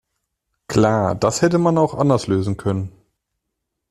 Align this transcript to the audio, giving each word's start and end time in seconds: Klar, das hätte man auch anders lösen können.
Klar, 0.67 1.13
das 1.13 1.43
hätte 1.43 1.59
man 1.59 1.77
auch 1.77 1.93
anders 1.93 2.25
lösen 2.25 2.57
können. 2.57 2.91